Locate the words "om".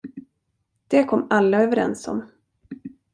2.07-2.25